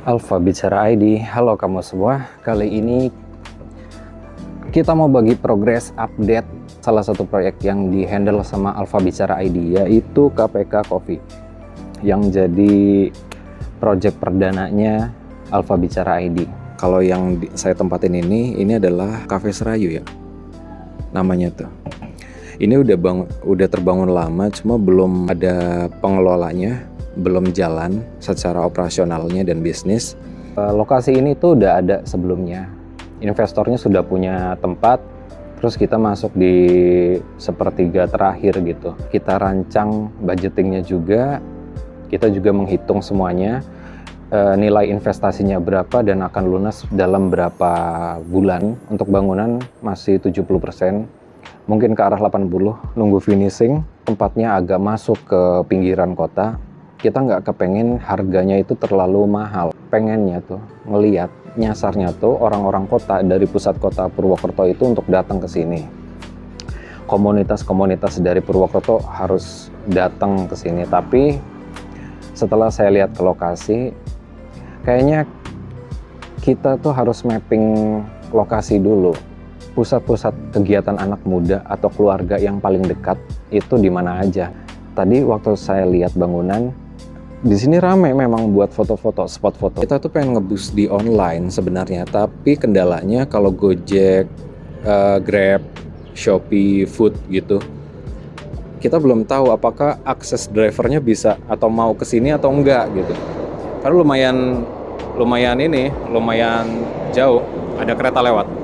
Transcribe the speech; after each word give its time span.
Alfa 0.00 0.40
Bicara 0.40 0.88
ID, 0.96 1.20
halo 1.28 1.60
kamu 1.60 1.84
semua. 1.84 2.24
Kali 2.40 2.72
ini 2.72 3.12
kita 4.72 4.96
mau 4.96 5.12
bagi 5.12 5.36
progres 5.36 5.92
update 5.92 6.48
salah 6.80 7.04
satu 7.04 7.28
proyek 7.28 7.60
yang 7.60 7.92
dihandle 7.92 8.40
sama 8.40 8.72
Alfa 8.80 8.96
Bicara 8.96 9.36
ID 9.44 9.76
yaitu 9.76 10.32
KPK 10.32 10.88
Coffee 10.88 11.20
yang 12.00 12.32
jadi 12.32 13.12
project 13.76 14.16
perdananya 14.16 15.12
Alfa 15.52 15.76
Bicara 15.76 16.16
ID. 16.24 16.48
Kalau 16.80 17.04
yang 17.04 17.36
saya 17.52 17.76
tempatin 17.76 18.16
ini, 18.16 18.56
ini 18.56 18.80
adalah 18.80 19.28
Cafe 19.28 19.52
Serayu 19.52 20.00
ya, 20.00 20.04
namanya 21.12 21.52
tuh. 21.52 21.70
Ini 22.56 22.80
udah 22.80 22.96
bang, 22.96 23.18
udah 23.44 23.68
terbangun 23.68 24.08
lama, 24.08 24.48
cuma 24.48 24.80
belum 24.80 25.28
ada 25.28 25.88
pengelolanya, 26.00 26.88
belum 27.18 27.50
jalan 27.50 28.04
secara 28.22 28.62
operasionalnya 28.62 29.42
dan 29.42 29.64
bisnis. 29.64 30.14
Eh, 30.54 30.72
lokasi 30.74 31.16
ini 31.18 31.34
tuh 31.34 31.58
udah 31.58 31.72
ada 31.82 31.96
sebelumnya. 32.06 32.70
Investornya 33.20 33.76
sudah 33.76 34.00
punya 34.02 34.56
tempat, 34.58 35.02
terus 35.60 35.76
kita 35.76 36.00
masuk 36.00 36.32
di 36.34 36.56
sepertiga 37.36 38.08
terakhir 38.08 38.58
gitu. 38.64 38.96
Kita 39.12 39.36
rancang 39.36 40.10
budgetingnya 40.22 40.82
juga, 40.86 41.38
kita 42.08 42.30
juga 42.32 42.50
menghitung 42.50 43.04
semuanya 43.04 43.62
eh, 44.30 44.54
nilai 44.56 44.88
investasinya 44.90 45.58
berapa 45.58 46.02
dan 46.02 46.22
akan 46.24 46.44
lunas 46.46 46.86
dalam 46.90 47.28
berapa 47.28 47.72
bulan. 48.24 48.78
Untuk 48.88 49.10
bangunan 49.10 49.62
masih 49.82 50.18
70% 50.22 51.20
mungkin 51.68 51.94
ke 51.94 52.02
arah 52.02 52.18
80 52.18 52.50
nunggu 52.98 53.22
finishing 53.22 53.86
tempatnya 54.02 54.58
agak 54.58 54.82
masuk 54.82 55.14
ke 55.22 55.42
pinggiran 55.70 56.18
kota 56.18 56.58
kita 57.00 57.16
nggak 57.24 57.48
kepengen 57.48 57.96
harganya 57.96 58.60
itu 58.60 58.76
terlalu 58.76 59.24
mahal. 59.24 59.72
Pengennya 59.88 60.44
tuh 60.44 60.60
ngeliat 60.84 61.32
nyasarnya 61.56 62.12
tuh 62.20 62.36
orang-orang 62.36 62.84
kota 62.84 63.24
dari 63.24 63.48
pusat 63.48 63.80
kota 63.80 64.06
Purwokerto 64.12 64.68
itu 64.68 64.84
untuk 64.84 65.08
datang 65.08 65.40
ke 65.40 65.48
sini. 65.48 65.80
Komunitas-komunitas 67.08 68.20
dari 68.20 68.44
Purwokerto 68.44 69.00
harus 69.00 69.72
datang 69.88 70.44
ke 70.44 70.54
sini. 70.54 70.84
Tapi 70.84 71.40
setelah 72.36 72.68
saya 72.68 72.92
lihat 72.92 73.16
ke 73.16 73.22
lokasi 73.24 73.96
kayaknya 74.84 75.24
kita 76.44 76.76
tuh 76.78 76.92
harus 76.92 77.24
mapping 77.24 78.00
lokasi 78.28 78.76
dulu. 78.76 79.16
Pusat-pusat 79.72 80.52
kegiatan 80.52 81.00
anak 81.00 81.24
muda 81.24 81.64
atau 81.64 81.88
keluarga 81.88 82.36
yang 82.36 82.60
paling 82.60 82.84
dekat 82.84 83.16
itu 83.48 83.80
di 83.80 83.88
mana 83.88 84.20
aja. 84.20 84.52
Tadi 84.92 85.22
waktu 85.22 85.54
saya 85.54 85.86
lihat 85.86 86.12
bangunan, 86.18 86.74
di 87.40 87.56
sini 87.56 87.80
rame 87.80 88.12
memang 88.12 88.52
buat 88.52 88.68
foto-foto, 88.68 89.24
spot 89.24 89.56
foto. 89.56 89.80
Kita 89.80 89.96
tuh 89.96 90.12
pengen 90.12 90.36
ngebus 90.36 90.76
di 90.76 90.84
online 90.92 91.48
sebenarnya, 91.48 92.04
tapi 92.04 92.60
kendalanya 92.60 93.24
kalau 93.24 93.48
Gojek, 93.48 94.28
uh, 94.84 95.16
Grab, 95.24 95.64
Shopee, 96.12 96.84
Food 96.84 97.16
gitu, 97.32 97.56
kita 98.84 99.00
belum 99.00 99.24
tahu 99.24 99.56
apakah 99.56 99.96
akses 100.04 100.52
drivernya 100.52 101.00
bisa 101.00 101.40
atau 101.48 101.72
mau 101.72 101.96
ke 101.96 102.04
sini 102.04 102.28
atau 102.28 102.52
enggak 102.52 102.92
gitu. 102.92 103.14
Karena 103.80 103.96
lumayan 103.96 104.36
lumayan 105.16 105.56
ini, 105.64 105.88
lumayan 106.12 106.84
jauh, 107.16 107.40
ada 107.80 107.96
kereta 107.96 108.20
lewat. 108.20 108.59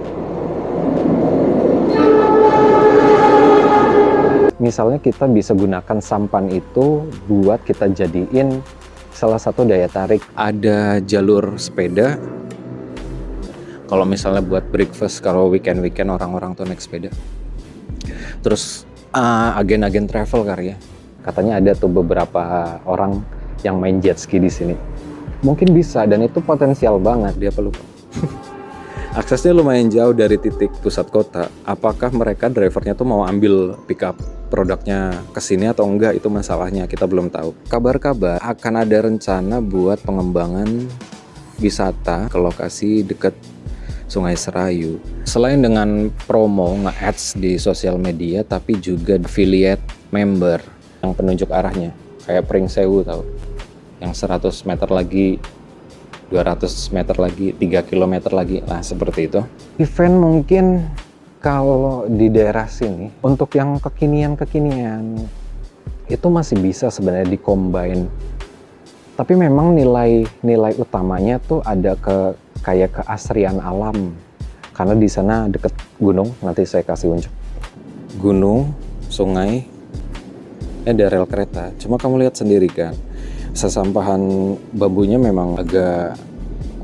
Misalnya 4.67 4.99
kita 4.99 5.31
bisa 5.31 5.55
gunakan 5.55 6.03
sampan 6.03 6.51
itu 6.51 7.07
buat 7.31 7.63
kita 7.63 7.87
jadiin 7.95 8.59
salah 9.15 9.39
satu 9.39 9.63
daya 9.63 9.87
tarik. 9.87 10.19
Ada 10.35 10.99
jalur 11.07 11.55
sepeda. 11.55 12.19
Kalau 13.87 14.03
misalnya 14.03 14.43
buat 14.43 14.67
breakfast 14.67 15.23
kalau 15.23 15.47
weekend-weekend 15.55 16.11
orang-orang 16.11 16.59
tuh 16.59 16.67
naik 16.67 16.83
sepeda. 16.83 17.15
Terus 18.43 18.83
uh, 19.15 19.55
agen-agen 19.55 20.11
travel 20.11 20.43
kali 20.43 20.75
ya. 20.75 20.77
Katanya 21.23 21.63
ada 21.63 21.71
tuh 21.79 21.87
beberapa 21.87 22.77
orang 22.83 23.23
yang 23.63 23.79
main 23.79 24.03
jet 24.03 24.19
ski 24.19 24.43
di 24.43 24.51
sini. 24.51 24.75
Mungkin 25.47 25.71
bisa 25.71 26.03
dan 26.11 26.27
itu 26.27 26.43
potensial 26.43 26.99
banget 26.99 27.39
dia 27.39 27.55
perlu. 27.55 27.71
Aksesnya 29.21 29.55
lumayan 29.55 29.89
jauh 29.89 30.13
dari 30.13 30.37
titik 30.37 30.75
pusat 30.83 31.07
kota. 31.09 31.47
Apakah 31.63 32.11
mereka 32.11 32.51
drivernya 32.51 32.99
tuh 32.99 33.07
mau 33.07 33.23
ambil 33.23 33.79
pickup 33.87 34.19
produknya 34.57 35.13
ke 35.37 35.41
sini 35.45 35.69
atau 35.69 35.85
enggak 35.85 36.17
itu 36.17 36.33
masalahnya 36.33 36.89
kita 36.89 37.05
belum 37.05 37.29
tahu. 37.29 37.53
Kabar-kabar 37.69 38.41
akan 38.41 38.75
ada 38.81 39.05
rencana 39.05 39.61
buat 39.61 40.01
pengembangan 40.01 40.89
wisata 41.61 42.33
ke 42.33 42.39
lokasi 42.41 43.05
dekat 43.05 43.37
Sungai 44.09 44.33
Serayu. 44.33 44.97
Selain 45.29 45.61
dengan 45.61 46.09
promo 46.25 46.73
nge-ads 46.89 47.37
di 47.37 47.61
sosial 47.61 48.01
media 48.01 48.41
tapi 48.41 48.81
juga 48.81 49.21
affiliate 49.21 49.85
member 50.09 50.65
yang 51.05 51.13
penunjuk 51.13 51.53
arahnya 51.53 51.93
kayak 52.25 52.49
Pring 52.49 52.73
Sewu 52.73 53.05
tahu. 53.05 53.21
Yang 54.01 54.25
100 54.25 54.65
meter 54.65 54.89
lagi 54.89 55.37
200 56.31 56.91
meter 56.91 57.17
lagi, 57.23 57.55
3 57.55 57.87
km 57.87 58.35
lagi, 58.35 58.59
nah 58.67 58.83
seperti 58.83 59.31
itu. 59.31 59.41
Event 59.79 60.17
mungkin 60.19 60.65
kalau 61.47 62.11
di 62.11 62.27
daerah 62.27 62.67
sini 62.67 63.23
untuk 63.23 63.55
yang 63.55 63.79
kekinian-kekinian 63.79 65.15
itu 66.11 66.27
masih 66.27 66.59
bisa 66.59 66.91
sebenarnya 66.91 67.31
dikombin 67.31 68.11
tapi 69.17 69.33
memang 69.33 69.73
nilai 69.73 70.29
nilai 70.45 70.77
utamanya 70.77 71.41
tuh 71.41 71.65
ada 71.65 71.97
ke 71.97 72.37
kayak 72.61 73.01
keasrian 73.01 73.57
alam. 73.65 74.13
Karena 74.77 74.93
di 74.93 75.09
sana 75.09 75.49
deket 75.49 75.73
gunung 75.97 76.37
nanti 76.45 76.69
saya 76.69 76.85
kasih 76.85 77.17
unjuk. 77.17 77.33
Gunung 78.21 78.77
sungai 79.09 79.65
eh, 80.85 80.93
ada 80.93 81.09
rel 81.09 81.25
kereta. 81.25 81.73
Cuma 81.81 81.97
kamu 81.97 82.29
lihat 82.29 82.37
sendiri 82.37 82.69
kan 82.69 82.93
sesampahan 83.57 84.21
bambunya 84.77 85.17
memang 85.17 85.57
agak 85.57 86.21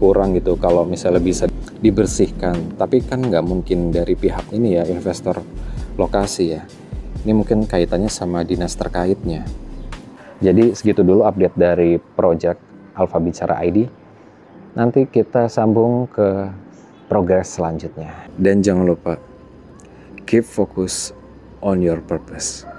kurang 0.01 0.33
gitu. 0.33 0.57
Kalau 0.57 0.89
misalnya 0.89 1.21
bisa 1.21 1.45
dibersihkan. 1.83 2.79
Tapi 2.79 3.03
kan 3.03 3.21
nggak 3.21 3.45
mungkin 3.45 3.91
dari 3.91 4.15
pihak 4.15 4.55
ini 4.55 4.79
ya 4.79 4.87
investor 4.87 5.43
lokasi 5.99 6.57
ya. 6.57 6.63
Ini 7.23 7.35
mungkin 7.35 7.67
kaitannya 7.67 8.09
sama 8.09 8.47
dinas 8.47 8.79
terkaitnya. 8.79 9.45
Jadi 10.43 10.75
segitu 10.75 11.07
dulu 11.07 11.23
update 11.23 11.55
dari 11.55 11.99
project 11.99 12.59
Alfa 12.95 13.19
Bicara 13.23 13.63
ID. 13.63 13.87
Nanti 14.75 15.07
kita 15.07 15.47
sambung 15.47 16.09
ke 16.09 16.49
progres 17.07 17.53
selanjutnya. 17.53 18.11
Dan 18.35 18.65
jangan 18.65 18.89
lupa 18.89 19.21
keep 20.25 20.43
focus 20.43 21.13
on 21.61 21.85
your 21.85 22.01
purpose. 22.01 22.72